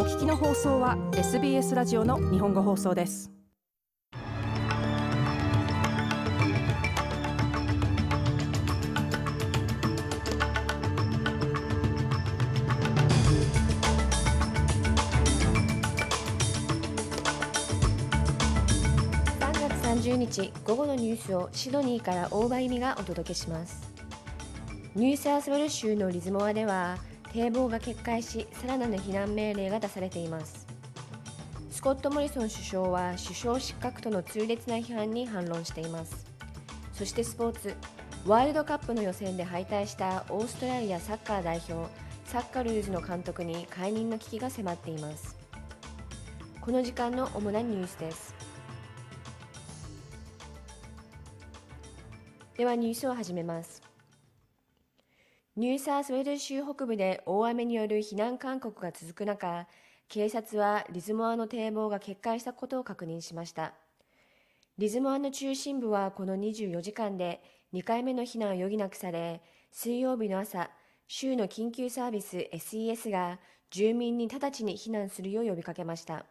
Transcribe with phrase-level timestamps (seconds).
[0.00, 3.30] お聞きの放送は SBS ラジオの日本語放送です。
[19.38, 23.92] 3月30日午後のニュースをシドニーから大場由美がお届けします。
[24.94, 26.96] ニューサースウェル州のリズモアでは
[27.32, 30.66] 堤防が決壊しさらなる避難命令が出されています。
[31.70, 36.26] スコット・モリソン首相は首相失格との痛烈な批判に反論しています。
[36.92, 37.74] そしてスポーツ
[38.26, 41.88] ワールドカップの予選で敗退したオーストラリアサッカー代表
[42.26, 45.38] サッカルーズの監督に解任の危機が迫っています。
[46.60, 48.34] この時間の主なニュースです。
[52.58, 53.89] ではニュースを始めます。
[55.60, 59.66] ニューサースウェール州北部で大雨による避難勧告が続く中
[60.08, 63.74] 警察はリズモアの堤防が決壊したことを確認しました。
[64.78, 67.42] リズモアの中心部はこの24時間で
[67.74, 70.70] 2回目の避難を余儀なくされ水曜日の朝
[71.06, 73.38] 州の緊急サービス SES が
[73.70, 76.24] 住民に直ちに避難するよう呼びかけました。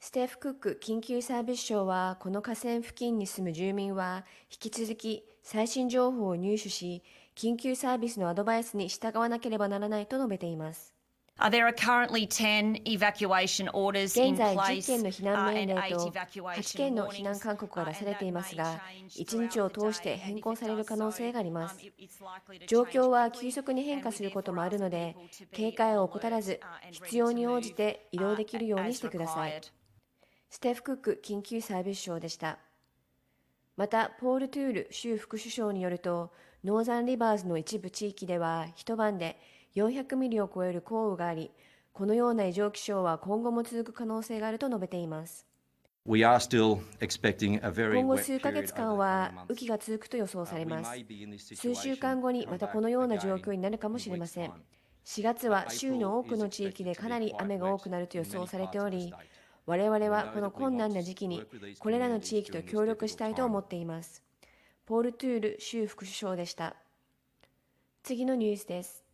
[0.00, 7.02] ステーフ・クック緊急サービス省はこの河川付近に住む住民は引き続き最新情報を入手し
[7.38, 10.92] 緊急サービスのアドバイスに従わなければならないと述べています。
[11.38, 18.82] Uh, there are currently 10 evacuation orders in 現在10件の避難命令と8件の避難勧告が出されていますが、
[19.16, 21.78] 1日を通して変更される可能性があります。
[22.66, 25.14] 状況は急速に変化することもあるので、
[25.52, 26.58] 警戒を怠らず、
[26.90, 29.60] 必要に応じて移動できるようにしてください。
[30.50, 32.58] ステフ・クック緊急サービス省でした。
[33.76, 36.32] また、ポール・トゥール州副首相によると、
[36.64, 39.38] ノーザンリバーズの一部地域では一晩で
[39.76, 41.52] 400ミリを超える降雨があり、
[41.92, 45.46] このような異常気象は今後も続く可能性があると述べています。
[48.00, 50.90] 今後数ヶ月間は雨季が続くと予想されます。
[51.54, 54.52] 数週間後にまたこのような状況になるかもしれません。
[55.04, 59.14] 4月は州の多くの地域でかなり雨が多くなると予想されており、
[59.66, 61.42] 我々はこの困難な時期に
[61.78, 64.24] これらの地域と協力したいと思っています。
[64.88, 66.74] ポール・トゥール州副首相でした。
[68.02, 69.04] 次のニュースです。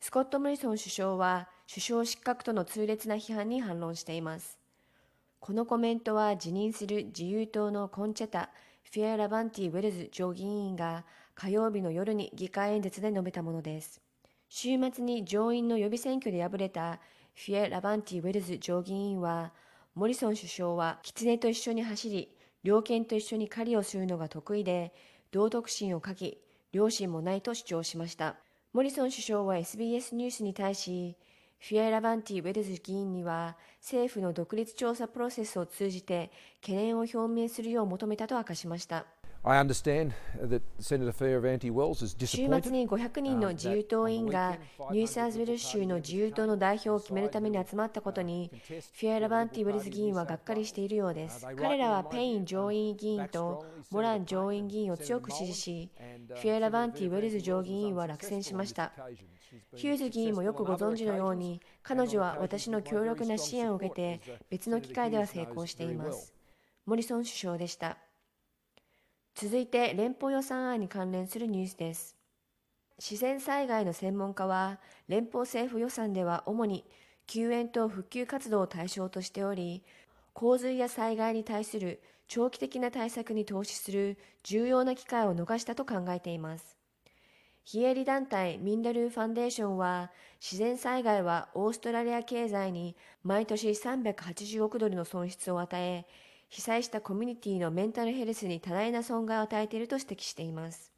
[0.00, 4.58] スコット・モリソン首相は首相失格との痛烈な批判に反論しています。
[5.40, 8.48] このコメントは辞任する自由党のコンチェタ・
[8.82, 11.04] フィア・ラバンティ・ウェルズ上議員が
[11.34, 14.00] 火曜日の夜に議会演説で述べたものです。
[14.48, 16.98] 週末に上院の予備選挙で敗れた
[17.34, 19.52] フィア・ラバンティ・ウェルズ上議員は、
[19.94, 24.92] モリソン首相は狐と一緒に走り、猟犬と一緒に狩りをするのが得意で、
[25.30, 26.38] 道徳心を欠き、
[26.72, 28.36] 良心もないと主張しました。
[28.72, 31.16] モリソン首相は SBS ニュースに対し、
[31.60, 36.30] フィア・ラバンティ・ウェルズ議員には政府の独立調査プロセスを通じて
[36.60, 39.06] 懸念を表明するよう求めたと明かしました。
[42.26, 44.56] 週末に500人の自由党員が
[44.90, 55.90] ニューサウスウェールズ州の自由党の代表を決めるために集まったことにフィア・ラバンティ・ウェルズ議員はがっかりしているようです彼らはペイン上院議員とモラン上院議員を強く支持し
[56.28, 58.92] フィア・ラバンティ・ウェルズ上議員は落選しました
[59.76, 66.32] ヒューズ議員もよくご存知のように彼女は私の強力な支援を受けて別の機会では成功しています
[66.86, 67.98] モリソン首相でした
[69.34, 72.16] 続いて連邦予算案に関連するニュースです。
[72.98, 74.78] 自然災害の専門家は、
[75.08, 76.84] 連邦政府予算では主に
[77.26, 79.82] 救援と復旧活動を対象としており、
[80.34, 86.78] 洪水や災害に対する長期的な対策に投資する重要な機会を逃したと考えています。
[87.64, 96.06] 非営利団体ミンダルーファンデーションは、自然災害はオーストラリア経済に毎年380億ドルの損失を与え、
[96.54, 100.92] 被災したコミュニティのメンタルヘルスに多大な損害を与えていると指摘しています。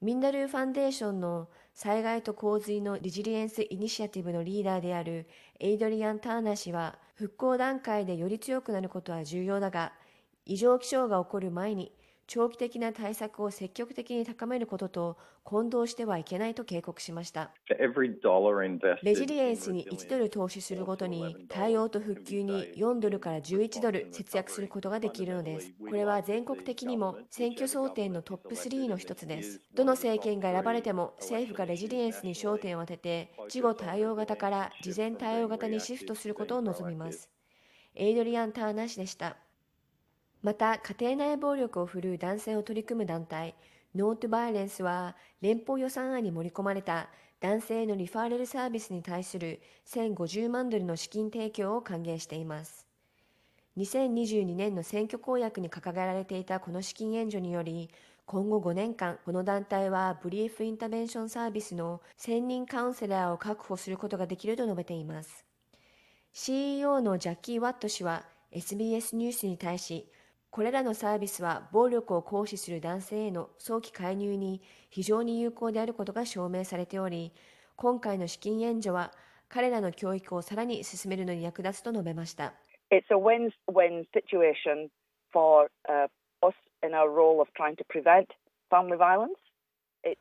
[0.00, 5.28] ミンダルーファンデーションの災害と洪水のリジリエンスイニシアティブのリーダーである
[5.60, 9.92] エイドリアン・ターナー氏は復興段階でより強くなることは重要だが
[10.44, 11.92] 異常気象が起こる前に
[12.32, 17.50] 長期的な対策を積極的に高めることと混同してはいけないと警告しました。
[19.02, 25.74] レジリエンスに1ドル投資するごとに対応と復旧に4ドルから11ドル節約することができるのです。
[25.78, 29.60] これは全国的にも選挙争点のトップ3の一つです。
[29.74, 37.28] どの政権が選ばれても政府がレジリエンスに焦点を当てて事後対応型から事前対応型にシフトすることを望みます。
[37.94, 39.36] エイドリアン・ターナー氏でした。
[40.42, 43.54] また、家庭内暴力を振るう男性を取り組む団体、
[43.94, 47.08] ノートバイレンスは連邦予算案に盛り込まれた
[47.40, 52.86] 男性へのリファーレルサービスに対する1050万ドルの資金提供を歓迎しています。
[53.76, 57.90] 2022年の選挙公約に掲げられていたこの資金援助により、
[58.26, 65.44] 今後5年間、この団体はブリーフインタベンションサービスの専任カウンセラーを確保することができると述べています。
[66.32, 70.06] CEO のジャッキー・ワット氏は SBS ニュースに対し、
[70.52, 74.60] これらのサービスは暴力を行使する男性への早期介入に
[74.90, 77.32] 非常に有効であることが証明されており、
[77.74, 79.12] 今回の資金援助は
[79.48, 82.52] 彼らの教育をさらに進めるのに役立つと述べました。
[82.90, 84.90] It's a win-win situation
[85.32, 86.08] for、uh,
[86.46, 88.26] us in our role of trying to prevent
[88.68, 89.32] family violence.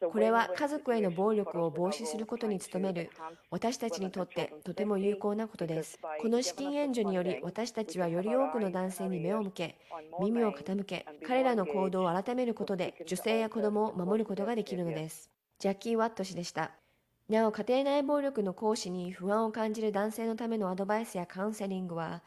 [0.00, 3.10] これは家族への暴力を防止することに努める
[3.50, 5.98] 私たちにとってとても有効なことです。
[6.20, 9.76] この資金援助により私たちはより多くの男性に目を向け、
[10.20, 15.30] 耳を傾け、彼らの行動を改めることで女性や子供を守ることができるのです。
[15.58, 16.72] ジャッキー・ワット氏でした。
[17.28, 22.22] なお、家庭内暴力の行使に不安を感じる男性のためのアドバイスやカウンセリングは、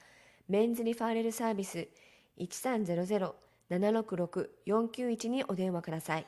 [0.50, 1.88] メンズリファーレルサービス
[2.38, 6.26] 1300-766-491にお電話ください。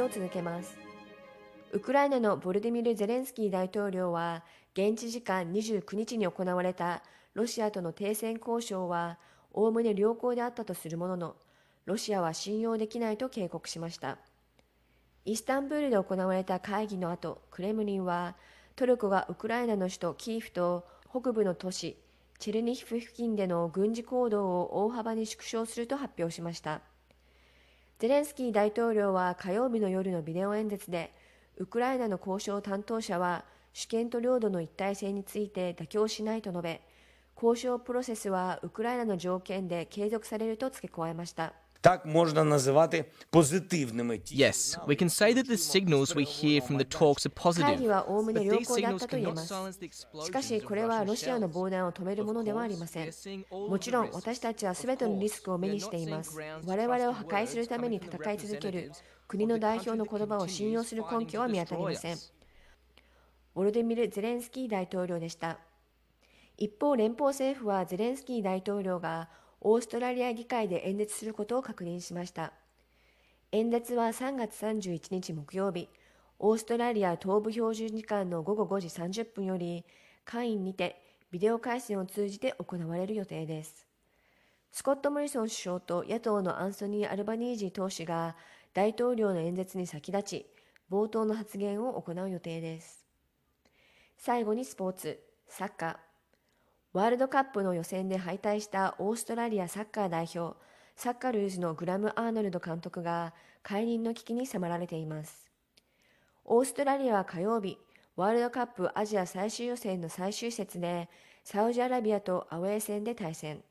[0.00, 0.78] を続けます。
[1.72, 4.44] ウクライナのボルディミル・ゼレンスキー大統領は、
[4.74, 7.02] 現地時間29日に行われた
[7.34, 9.18] ロシアとの停戦交渉は、
[9.52, 11.36] おおむね良好であったとするものの、
[11.84, 14.18] ロシアは信用できないと警告しました。
[15.24, 18.36] イスタンブールで行われた会議の後、クレムリンは、
[18.76, 21.96] トルコがウクライナの首都キーフと北部の都市
[22.42, 26.80] チェルニヒフ付近での軍事行動を大幅に縮小すると発表しました。
[28.02, 31.14] ゼレンスキー大統領は火曜日の夜のビデオ演説で、
[31.56, 36.80] ウクライナの交渉担当者は主権と領土の一体性について妥協しないと述べ、
[37.40, 41.52] 交渉プロセスはウクライナの条件で継続されると付け加えました。
[44.30, 47.64] Yes, we can say that the signals we hear from the talks are positive.
[47.64, 49.52] 会議はおおむね良好だったと言えます。
[50.24, 53.10] しかし、これはロシアの防弾を止めるものではありません。
[53.50, 56.38] もちろん、私たちは全てのリスクを目にしています。
[56.64, 58.92] 我々を破壊するために戦い続ける
[59.26, 62.16] 国の代表の言葉を信用する根拠は見当たりません。
[63.54, 65.58] ボルデミル・ゼレンスキー大統領でした。
[66.56, 69.28] 一方、連邦政府はゼレンスキー大統領が
[69.64, 72.52] オーストラリア議会で演説することを確認しました。
[73.52, 75.88] 演説は3月31日木曜日、
[76.40, 79.84] オーストラリア東部標準時間の午後5時30分より、
[80.24, 81.00] 会員にて
[81.30, 83.86] ビデオ回線を通じて行われる予定です。
[84.72, 88.34] スコット・モリソン首相と野党のアンソニー・アルバニージー党首が
[88.74, 90.46] 大統領の演説に先立ち、
[90.90, 93.06] 冒頭の発言を行う予定です。
[94.16, 96.11] 最後にスポーツ、サッカー。
[96.92, 100.58] ワールドカップの予選で敗退したオーストラリアサッカー代表、
[100.94, 105.50] サッカルーズのグラム・アーノルド監督が解任の危機に迫られています。
[106.44, 107.78] オーストラリアは火曜日、
[108.14, 111.08] ワールドカップアジア最終予選の最終節で、
[111.44, 113.62] サウジアラビアとアウェー戦で対戦。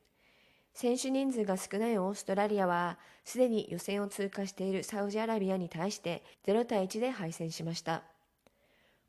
[0.74, 8.02] 選手人数が少ないオーストラリアは、すでに予選を通過しているサウジアラビアに対して0対1で敗戦しました。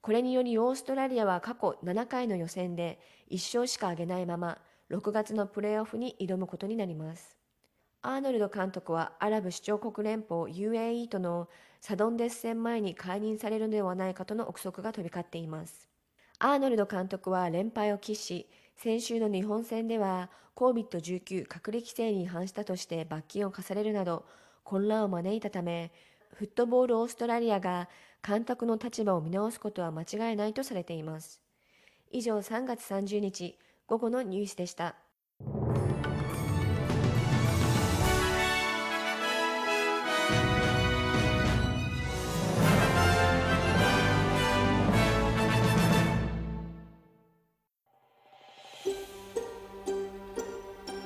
[0.04, 3.00] これによりオーストラリアは過去7回の予選で
[3.32, 4.58] 1勝しか挙げないまま
[4.92, 7.38] 6月のプレーオフに挑むことになります。
[8.02, 11.48] アーノルド監督はアラブ首長国連邦 UAE との
[11.80, 15.88] サドンデス戦前に解任されるのではないかとの憶測が飛び交っています。
[16.38, 24.26] アーノルド監督は連敗を喫し、先週の日本戦では COVID-19 隔離規制に違反したとして罰金を課されるなど
[24.66, 25.94] 混乱を招いたため、
[26.34, 27.90] フットボールオーストラリアが
[28.26, 31.42] 監督の立場を見直すことは間違いないとされています。
[32.12, 34.96] 以上3月30日午後のニュースでした。